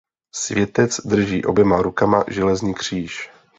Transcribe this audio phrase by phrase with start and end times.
[0.35, 3.29] Světec drží oběma rukama železný kříž.